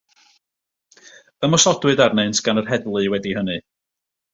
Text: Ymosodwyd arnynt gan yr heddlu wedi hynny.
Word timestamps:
Ymosodwyd 1.49 2.03
arnynt 2.09 2.43
gan 2.49 2.65
yr 2.65 2.75
heddlu 2.75 3.09
wedi 3.17 3.41
hynny. 3.41 3.65